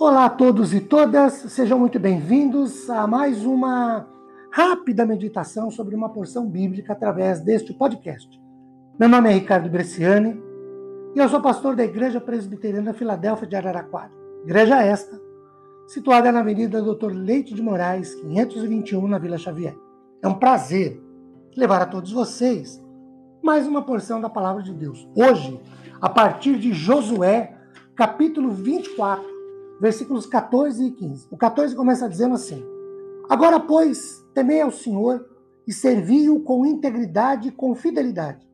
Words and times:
Olá 0.00 0.24
a 0.24 0.30
todos 0.30 0.72
e 0.72 0.80
todas, 0.80 1.34
sejam 1.34 1.78
muito 1.78 2.00
bem-vindos 2.00 2.88
a 2.88 3.06
mais 3.06 3.44
uma 3.44 4.08
rápida 4.50 5.04
meditação 5.04 5.70
sobre 5.70 5.94
uma 5.94 6.08
porção 6.08 6.48
bíblica 6.48 6.94
através 6.94 7.40
deste 7.40 7.74
podcast. 7.74 8.26
Meu 8.98 9.10
nome 9.10 9.28
é 9.28 9.34
Ricardo 9.34 9.68
Bresciani 9.68 10.42
e 11.14 11.18
eu 11.18 11.28
sou 11.28 11.42
pastor 11.42 11.76
da 11.76 11.84
Igreja 11.84 12.18
Presbiteriana 12.18 12.94
Filadélfia 12.94 13.46
de 13.46 13.54
Araraquara. 13.54 14.10
Igreja 14.42 14.82
esta, 14.82 15.20
situada 15.86 16.32
na 16.32 16.40
Avenida 16.40 16.80
Doutor 16.80 17.12
Leite 17.12 17.52
de 17.52 17.60
Moraes, 17.60 18.14
521, 18.14 19.06
na 19.06 19.18
Vila 19.18 19.36
Xavier. 19.36 19.76
É 20.22 20.26
um 20.26 20.38
prazer 20.38 20.98
levar 21.54 21.82
a 21.82 21.86
todos 21.86 22.10
vocês 22.10 22.82
mais 23.42 23.66
uma 23.66 23.82
porção 23.82 24.18
da 24.18 24.30
palavra 24.30 24.62
de 24.62 24.72
Deus. 24.72 25.06
Hoje, 25.14 25.60
a 26.00 26.08
partir 26.08 26.58
de 26.58 26.72
Josué, 26.72 27.54
capítulo 27.94 28.50
24, 28.50 29.39
versículos 29.80 30.26
14 30.26 30.84
e 30.84 30.90
15. 30.90 31.28
O 31.30 31.36
14 31.36 31.74
começa 31.74 32.08
dizendo 32.08 32.34
assim: 32.34 32.62
Agora, 33.28 33.58
pois, 33.58 34.24
temei 34.34 34.60
ao 34.60 34.70
Senhor 34.70 35.26
e 35.66 35.72
servi-o 35.72 36.40
com 36.40 36.66
integridade 36.66 37.48
e 37.48 37.52
com 37.52 37.74
fidelidade. 37.74 38.46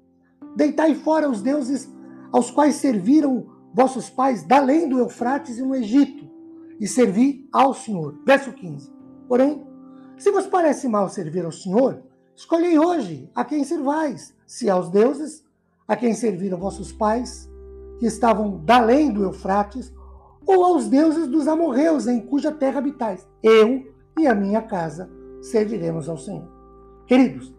Deitai 0.55 0.95
fora 0.95 1.29
os 1.29 1.43
deuses 1.43 1.91
aos 2.33 2.51
quais 2.51 2.77
serviram 2.77 3.47
vossos 3.75 4.09
pais 4.09 4.43
da 4.43 4.57
além 4.59 4.89
do 4.89 4.98
Eufrates 4.98 5.59
e 5.59 5.62
no 5.62 5.75
Egito, 5.75 6.31
e 6.81 6.87
servi 6.87 7.48
ao 7.53 7.75
Senhor. 7.75 8.15
Verso 8.25 8.53
15. 8.53 8.91
Porém, 9.29 9.67
se 10.17 10.31
vos 10.31 10.47
parece 10.47 10.89
mal 10.89 11.09
servir 11.09 11.45
ao 11.45 11.53
Senhor, 11.53 12.03
escolhei 12.34 12.79
hoje 12.79 13.31
a 13.34 13.45
quem 13.45 13.65
servais, 13.65 14.34
se 14.47 14.70
aos 14.70 14.89
deuses, 14.89 15.45
a 15.87 15.97
quem 15.97 16.15
serviram 16.15 16.59
vossos 16.59 16.93
pais, 16.93 17.51
que 17.98 18.06
estavam 18.06 18.65
da 18.65 18.77
além 18.77 19.12
do 19.12 19.23
Eufrates, 19.23 19.93
ou 20.47 20.64
aos 20.64 20.89
deuses 20.89 21.27
dos 21.27 21.48
amorreus, 21.48 22.06
em 22.06 22.20
cuja 22.20 22.52
terra 22.52 22.78
habitais. 22.78 23.27
Eu 23.42 23.92
e 24.19 24.27
a 24.27 24.34
minha 24.34 24.62
casa 24.62 25.11
serviremos 25.42 26.08
ao 26.08 26.16
Senhor. 26.16 26.48
Queridos, 27.06 27.53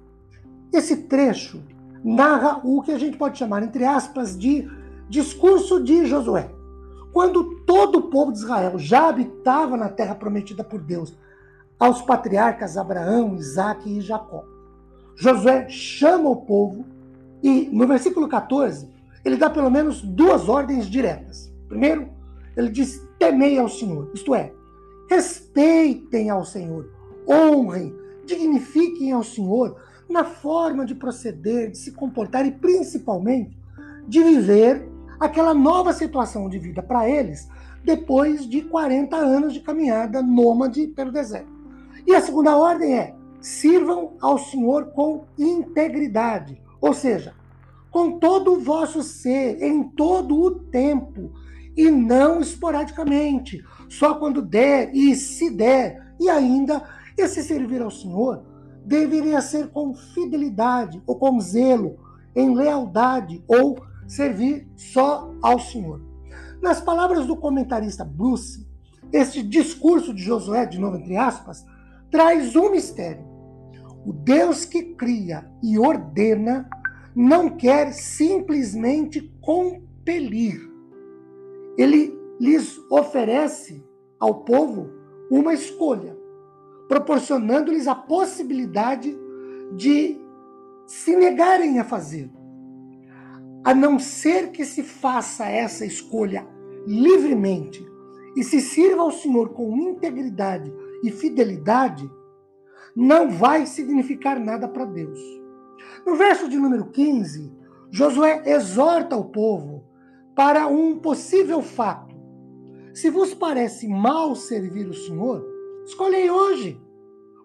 esse 0.73 0.95
trecho 1.03 1.61
narra 2.03 2.61
o 2.63 2.81
que 2.81 2.91
a 2.91 2.97
gente 2.97 3.17
pode 3.17 3.37
chamar, 3.37 3.63
entre 3.63 3.83
aspas, 3.83 4.37
de 4.37 4.67
discurso 5.09 5.83
de 5.83 6.05
Josué. 6.05 6.49
Quando 7.11 7.61
todo 7.65 7.99
o 7.99 8.09
povo 8.09 8.31
de 8.31 8.39
Israel 8.39 8.77
já 8.77 9.09
habitava 9.09 9.75
na 9.75 9.89
terra 9.89 10.15
prometida 10.15 10.63
por 10.63 10.81
Deus, 10.81 11.17
aos 11.79 12.01
patriarcas 12.01 12.77
Abraão, 12.77 13.35
Isaac 13.35 13.89
e 13.89 14.01
Jacó. 14.01 14.43
Josué 15.15 15.67
chama 15.69 16.29
o 16.29 16.35
povo 16.37 16.85
e, 17.41 17.69
no 17.71 17.87
versículo 17.87 18.27
14, 18.27 18.87
ele 19.23 19.35
dá 19.35 19.49
pelo 19.49 19.69
menos 19.69 20.01
duas 20.01 20.47
ordens 20.47 20.87
diretas. 20.87 21.51
Primeiro, 21.67 22.09
ele 22.57 22.69
diz: 22.69 23.07
temei 23.19 23.57
ao 23.57 23.69
Senhor, 23.69 24.09
isto 24.13 24.33
é, 24.33 24.51
respeitem 25.09 26.29
ao 26.29 26.43
Senhor, 26.43 26.89
honrem, 27.29 27.95
dignifiquem 28.25 29.11
ao 29.11 29.23
Senhor 29.23 29.79
na 30.09 30.25
forma 30.25 30.85
de 30.85 30.95
proceder, 30.95 31.71
de 31.71 31.77
se 31.77 31.91
comportar 31.91 32.45
e 32.45 32.51
principalmente 32.51 33.57
de 34.07 34.23
viver 34.23 34.89
aquela 35.19 35.53
nova 35.53 35.93
situação 35.93 36.49
de 36.49 36.57
vida 36.57 36.81
para 36.81 37.09
eles 37.09 37.47
depois 37.83 38.47
de 38.47 38.61
40 38.63 39.15
anos 39.15 39.53
de 39.53 39.59
caminhada 39.59 40.21
nômade 40.21 40.87
pelo 40.87 41.11
deserto. 41.11 41.51
E 42.05 42.15
a 42.15 42.21
segunda 42.21 42.57
ordem 42.57 42.97
é: 42.97 43.15
sirvam 43.39 44.13
ao 44.19 44.37
Senhor 44.37 44.87
com 44.87 45.25
integridade, 45.37 46.61
ou 46.81 46.93
seja, 46.93 47.33
com 47.91 48.19
todo 48.19 48.53
o 48.53 48.59
vosso 48.59 49.03
ser, 49.03 49.61
em 49.61 49.83
todo 49.83 50.39
o 50.41 50.51
tempo, 50.51 51.31
e 51.77 51.91
não 51.91 52.41
esporadicamente, 52.41 53.63
só 53.87 54.15
quando 54.15 54.41
der 54.41 54.93
e 54.95 55.15
se 55.15 55.51
der, 55.51 56.15
e 56.19 56.27
ainda 56.27 56.83
esse 57.15 57.43
servir 57.43 57.81
ao 57.81 57.91
Senhor 57.91 58.43
deveria 58.83 59.41
ser 59.41 59.67
com 59.67 59.93
fidelidade 59.93 61.01
ou 61.05 61.17
com 61.17 61.39
zelo, 61.39 61.99
em 62.35 62.55
lealdade 62.55 63.43
ou 63.47 63.77
servir 64.07 64.67
só 64.75 65.31
ao 65.41 65.59
Senhor. 65.59 66.01
Nas 66.61 66.81
palavras 66.81 67.27
do 67.27 67.35
comentarista 67.35 68.03
Bruce, 68.03 68.65
este 69.11 69.43
discurso 69.43 70.13
de 70.13 70.23
Josué, 70.23 70.65
de 70.65 70.79
novo 70.79 70.97
entre 70.97 71.15
aspas, 71.15 71.65
traz 72.09 72.55
um 72.55 72.71
mistério. 72.71 73.25
O 74.05 74.13
Deus 74.13 74.65
que 74.65 74.95
cria 74.95 75.49
e 75.61 75.77
ordena 75.77 76.69
não 77.13 77.49
quer 77.49 77.91
simplesmente 77.93 79.21
compelir. 79.41 80.76
Ele 81.77 82.17
lhes 82.39 82.79
oferece 82.89 83.85
ao 84.19 84.43
povo 84.43 84.89
uma 85.29 85.53
escolha, 85.53 86.17
proporcionando-lhes 86.87 87.87
a 87.87 87.95
possibilidade 87.95 89.17
de 89.73 90.19
se 90.85 91.15
negarem 91.15 91.79
a 91.79 91.83
fazê-lo 91.83 92.37
a 93.67 93.75
não 93.75 93.99
ser 93.99 94.51
que 94.51 94.63
se 94.63 94.81
faça 94.81 95.45
essa 95.45 95.85
escolha 95.85 96.47
livremente 96.85 97.85
e 98.33 98.41
se 98.41 98.61
sirva 98.61 99.01
ao 99.01 99.11
Senhor 99.11 99.49
com 99.49 99.75
integridade 99.75 100.73
e 101.03 101.11
fidelidade, 101.11 102.09
não 102.95 103.29
vai 103.29 103.65
significar 103.65 104.39
nada 104.39 104.69
para 104.69 104.85
Deus. 104.85 105.19
No 106.05 106.15
verso 106.15 106.47
de 106.47 106.57
número 106.57 106.85
15, 106.85 107.51
Josué 107.91 108.41
exorta 108.45 109.17
o 109.17 109.25
povo 109.25 109.83
para 110.37 110.67
um 110.67 110.97
possível 110.97 111.61
fato. 111.61 112.15
Se 112.93 113.09
vos 113.09 113.33
parece 113.33 113.89
mal 113.89 114.35
servir 114.35 114.87
o 114.87 114.93
Senhor, 114.93 115.45
escolhei 115.85 116.29
hoje, 116.29 116.79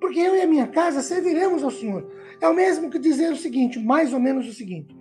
porque 0.01 0.21
eu 0.21 0.37
e 0.37 0.43
a 0.43 0.47
minha 0.47 0.69
casa 0.69 1.03
serviremos 1.03 1.65
ao 1.65 1.73
Senhor. 1.73 2.09
É 2.41 2.49
o 2.49 2.55
mesmo 2.55 2.89
que 2.89 3.01
dizer 3.01 3.33
o 3.33 3.37
seguinte, 3.37 3.81
mais 3.81 4.13
ou 4.13 4.21
menos 4.21 4.47
o 4.49 4.53
seguinte. 4.53 4.97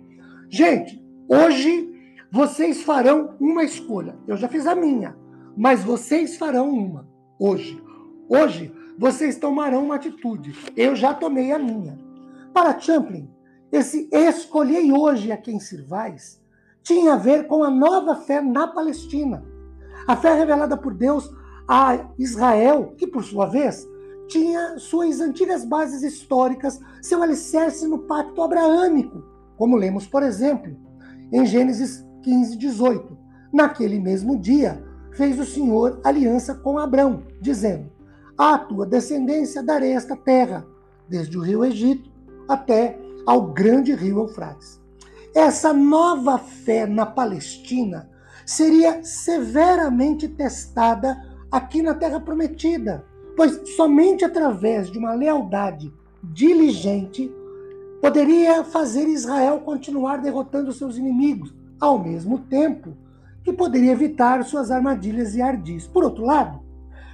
Gente, 0.48 1.02
Hoje 1.28 1.90
vocês 2.30 2.82
farão 2.82 3.36
uma 3.40 3.64
escolha. 3.64 4.16
Eu 4.26 4.36
já 4.36 4.48
fiz 4.48 4.66
a 4.66 4.74
minha, 4.74 5.16
mas 5.56 5.82
vocês 5.82 6.36
farão 6.36 6.68
uma. 6.68 7.08
Hoje. 7.38 7.82
Hoje 8.28 8.70
vocês 8.98 9.38
tomarão 9.38 9.84
uma 9.84 9.94
atitude. 9.94 10.54
Eu 10.76 10.94
já 10.94 11.14
tomei 11.14 11.52
a 11.52 11.58
minha. 11.58 11.98
Para 12.52 12.78
Champlin, 12.78 13.30
esse 13.72 14.10
escolhei 14.12 14.92
hoje 14.92 15.32
a 15.32 15.38
quem 15.38 15.58
sirvais 15.58 16.41
tinha 16.82 17.14
a 17.14 17.16
ver 17.16 17.46
com 17.46 17.62
a 17.62 17.70
nova 17.70 18.16
fé 18.16 18.40
na 18.40 18.66
Palestina. 18.66 19.44
A 20.06 20.16
fé 20.16 20.34
revelada 20.34 20.76
por 20.76 20.94
Deus 20.94 21.32
a 21.68 22.10
Israel, 22.18 22.94
que 22.96 23.06
por 23.06 23.22
sua 23.22 23.46
vez 23.46 23.88
tinha 24.26 24.78
suas 24.78 25.20
antigas 25.20 25.64
bases 25.64 26.02
históricas, 26.02 26.80
seu 27.00 27.22
alicerce 27.22 27.86
no 27.86 28.00
pacto 28.00 28.42
abraâmico, 28.42 29.22
como 29.56 29.76
lemos, 29.76 30.06
por 30.06 30.22
exemplo, 30.22 30.76
em 31.30 31.44
Gênesis 31.44 32.04
15, 32.22 32.56
18. 32.56 33.18
Naquele 33.52 34.00
mesmo 34.00 34.38
dia, 34.38 34.82
fez 35.12 35.38
o 35.38 35.44
Senhor 35.44 36.00
aliança 36.02 36.54
com 36.54 36.78
Abrão, 36.78 37.22
dizendo: 37.40 37.90
À 38.36 38.58
tua 38.58 38.86
descendência 38.86 39.62
darei 39.62 39.92
esta 39.92 40.16
terra, 40.16 40.66
desde 41.08 41.36
o 41.38 41.42
rio 41.42 41.64
Egito 41.64 42.10
até 42.48 42.98
ao 43.26 43.52
grande 43.52 43.94
rio 43.94 44.18
Eufrates. 44.18 44.81
Essa 45.34 45.72
nova 45.72 46.38
fé 46.38 46.86
na 46.86 47.06
Palestina 47.06 48.10
seria 48.44 49.02
severamente 49.02 50.28
testada 50.28 51.16
aqui 51.50 51.80
na 51.80 51.94
Terra 51.94 52.20
Prometida, 52.20 53.04
pois 53.34 53.60
somente 53.76 54.24
através 54.24 54.90
de 54.90 54.98
uma 54.98 55.14
lealdade 55.14 55.92
diligente 56.22 57.32
poderia 58.00 58.62
fazer 58.64 59.08
Israel 59.08 59.60
continuar 59.60 60.18
derrotando 60.18 60.72
seus 60.72 60.98
inimigos, 60.98 61.54
ao 61.80 61.98
mesmo 61.98 62.40
tempo 62.40 62.96
que 63.42 63.52
poderia 63.52 63.92
evitar 63.92 64.44
suas 64.44 64.70
armadilhas 64.70 65.34
e 65.34 65.40
ardis. 65.40 65.86
Por 65.86 66.04
outro 66.04 66.24
lado, 66.24 66.60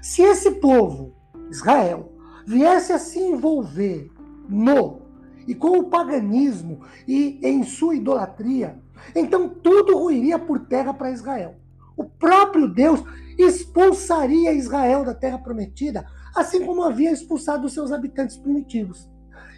se 0.03 0.23
esse 0.23 0.53
povo, 0.53 1.15
Israel, 1.51 2.13
viesse 2.47 2.93
a 2.93 2.99
se 2.99 3.19
envolver 3.21 4.11
no 4.49 5.08
e 5.49 5.55
com 5.55 5.79
o 5.79 5.85
paganismo 5.85 6.81
e 7.09 7.41
em 7.43 7.65
sua 7.65 7.97
idolatria, 7.97 8.79
então 9.17 9.49
tudo 9.49 9.97
ruiria 9.97 10.39
por 10.39 10.61
terra 10.61 10.93
para 10.93 11.11
Israel. 11.11 11.57
O 11.97 12.05
próprio 12.05 12.69
Deus 12.69 13.03
expulsaria 13.39 14.53
Israel 14.53 15.05
da 15.05 15.15
terra 15.15 15.39
prometida, 15.39 16.07
assim 16.37 16.65
como 16.67 16.85
havia 16.85 17.11
expulsado 17.11 17.67
os 17.67 17.73
seus 17.73 17.91
habitantes 17.91 18.37
primitivos. 18.37 19.11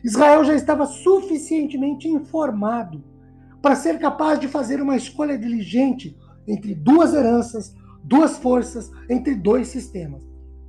Israel 0.04 0.44
já 0.44 0.54
estava 0.54 0.86
suficientemente 0.86 2.08
informado 2.08 3.04
para 3.60 3.74
ser 3.74 3.98
capaz 3.98 4.38
de 4.38 4.46
fazer 4.46 4.80
uma 4.80 4.96
escolha 4.96 5.36
diligente 5.36 6.16
entre 6.46 6.74
duas 6.74 7.12
heranças, 7.12 7.74
duas 8.02 8.38
forças, 8.38 8.90
entre 9.08 9.34
dois 9.34 9.68
sistemas. 9.68 10.22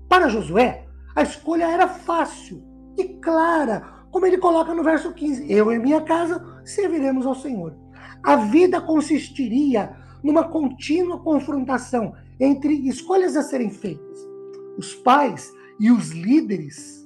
Para 0.09 0.27
Josué, 0.27 0.85
a 1.15 1.21
escolha 1.21 1.65
era 1.65 1.87
fácil 1.87 2.61
e 2.97 3.05
clara, 3.19 4.00
como 4.11 4.25
ele 4.25 4.37
coloca 4.37 4.73
no 4.73 4.83
verso 4.83 5.13
15: 5.13 5.51
Eu 5.51 5.71
e 5.71 5.79
minha 5.79 6.01
casa 6.01 6.61
serviremos 6.63 7.25
ao 7.25 7.33
Senhor. 7.33 7.75
A 8.21 8.35
vida 8.35 8.79
consistiria 8.79 9.95
numa 10.21 10.43
contínua 10.43 11.19
confrontação 11.19 12.13
entre 12.39 12.87
escolhas 12.87 13.35
a 13.35 13.41
serem 13.41 13.69
feitas. 13.69 14.19
Os 14.77 14.93
pais 14.93 15.51
e 15.79 15.91
os 15.91 16.11
líderes 16.11 17.01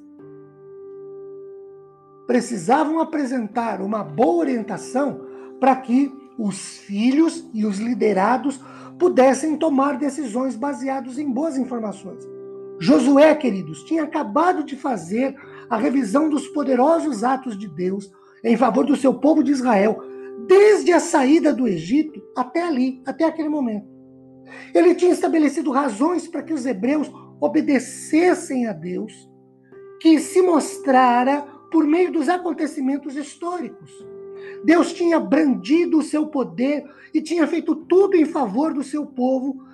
precisavam 2.27 2.99
apresentar 2.99 3.81
uma 3.81 4.03
boa 4.03 4.37
orientação 4.37 5.21
para 5.59 5.75
que 5.75 6.11
os 6.37 6.77
filhos 6.79 7.47
e 7.53 7.65
os 7.65 7.79
liderados 7.79 8.59
pudessem 8.97 9.57
tomar 9.57 9.97
decisões 9.97 10.55
baseadas 10.55 11.17
em 11.17 11.29
boas 11.31 11.57
informações. 11.57 12.34
Josué, 12.79 13.33
queridos, 13.35 13.83
tinha 13.83 14.03
acabado 14.03 14.63
de 14.63 14.75
fazer 14.75 15.35
a 15.69 15.77
revisão 15.77 16.29
dos 16.29 16.47
poderosos 16.47 17.23
atos 17.23 17.57
de 17.57 17.67
Deus 17.67 18.11
em 18.43 18.57
favor 18.57 18.85
do 18.85 18.95
seu 18.95 19.13
povo 19.13 19.43
de 19.43 19.51
Israel, 19.51 20.01
desde 20.47 20.91
a 20.91 20.99
saída 20.99 21.53
do 21.53 21.67
Egito 21.67 22.21
até 22.35 22.61
ali, 22.61 23.01
até 23.05 23.23
aquele 23.23 23.49
momento. 23.49 23.87
Ele 24.73 24.93
tinha 24.93 25.11
estabelecido 25.11 25.71
razões 25.71 26.27
para 26.27 26.43
que 26.43 26.53
os 26.53 26.65
hebreus 26.65 27.11
obedecessem 27.39 28.67
a 28.67 28.73
Deus, 28.73 29.13
que 29.99 30.19
se 30.19 30.41
mostrara 30.41 31.41
por 31.71 31.85
meio 31.85 32.11
dos 32.11 32.29
acontecimentos 32.29 33.15
históricos. 33.15 33.91
Deus 34.63 34.93
tinha 34.93 35.19
brandido 35.19 35.97
o 35.97 36.03
seu 36.03 36.27
poder 36.27 36.83
e 37.13 37.21
tinha 37.21 37.47
feito 37.47 37.75
tudo 37.75 38.15
em 38.15 38.25
favor 38.25 38.73
do 38.73 38.83
seu 38.83 39.05
povo 39.05 39.65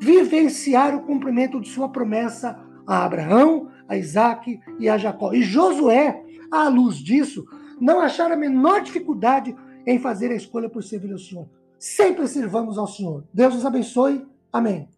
vivenciar 0.00 0.94
o 0.94 1.02
cumprimento 1.02 1.60
de 1.60 1.68
sua 1.68 1.88
promessa 1.88 2.58
a 2.86 3.04
Abraão, 3.04 3.68
a 3.86 3.96
Isaac 3.96 4.60
e 4.78 4.88
a 4.88 4.96
Jacó. 4.96 5.32
E 5.34 5.42
Josué, 5.42 6.22
à 6.50 6.68
luz 6.68 6.96
disso, 6.96 7.44
não 7.80 8.00
achar 8.00 8.32
a 8.32 8.36
menor 8.36 8.80
dificuldade 8.80 9.54
em 9.86 9.98
fazer 9.98 10.30
a 10.30 10.34
escolha 10.34 10.68
por 10.68 10.82
servir 10.82 11.12
ao 11.12 11.18
Senhor. 11.18 11.48
Sempre 11.78 12.26
sirvamos 12.26 12.78
ao 12.78 12.86
Senhor. 12.86 13.24
Deus 13.32 13.54
nos 13.54 13.66
abençoe. 13.66 14.26
Amém. 14.52 14.88